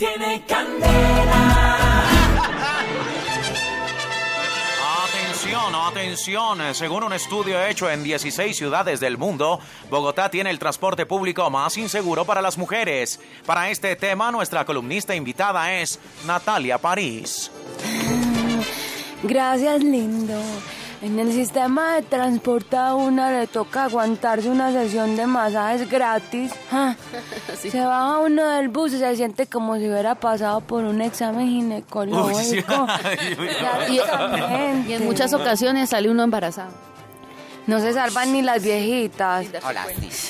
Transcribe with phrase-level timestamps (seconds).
[0.00, 2.06] tiene candela.
[5.04, 6.74] Atención, atención.
[6.74, 9.60] Según un estudio hecho en 16 ciudades del mundo,
[9.90, 13.20] Bogotá tiene el transporte público más inseguro para las mujeres.
[13.44, 17.50] Para este tema, nuestra columnista invitada es Natalia París.
[19.22, 20.40] Gracias, lindo.
[21.02, 26.52] En el sistema de transporte a una le toca aguantarse una sesión de masajes gratis.
[26.70, 26.94] Ah,
[27.58, 31.48] Se baja uno del bus y se siente como si hubiera pasado por un examen
[31.48, 32.86] ginecológico.
[34.88, 36.70] Y en muchas ocasiones sale uno embarazado.
[37.66, 39.46] No se salvan ni las viejitas.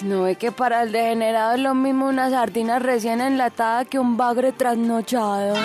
[0.02, 4.16] No ve que para el degenerado es lo mismo una sardina recién enlatada que un
[4.16, 5.54] bagre trasnochado.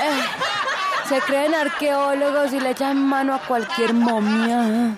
[0.00, 0.20] Eh,
[1.08, 4.94] se creen arqueólogos y le echan mano a cualquier momia.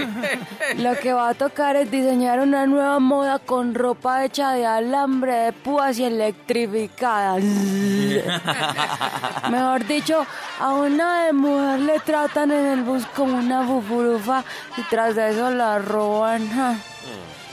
[0.76, 5.34] Lo que va a tocar es diseñar una nueva moda con ropa hecha de alambre
[5.34, 7.44] de púas y electrificadas.
[9.50, 10.26] Mejor dicho,
[10.58, 14.42] a una de mujer le tratan en el bus como una bufurufa
[14.76, 16.48] y tras de eso la roban.
[16.50, 16.74] ja.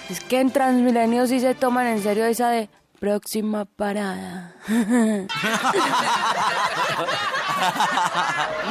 [0.09, 4.53] Es que en Transmilenio sí se toman en serio esa de próxima parada.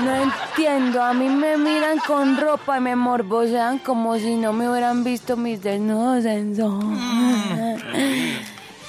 [0.05, 4.69] No entiendo, a mí me miran con ropa y me morbosean como si no me
[4.69, 6.55] hubieran visto mis desnudos en.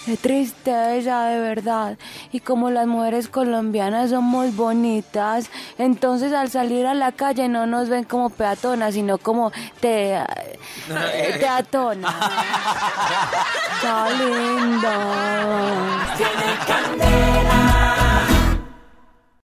[0.06, 1.98] Qué tristeza, de verdad.
[2.34, 7.88] Y como las mujeres colombianas somos bonitas, entonces al salir a la calle no nos
[7.88, 10.20] ven como peatonas, sino como te,
[11.40, 12.14] teatonas.
[13.76, 14.90] Está lindo.